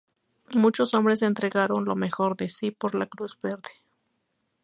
[0.55, 3.69] Muchos hombres entregaron lo mejor de sí por la Cruz Verde.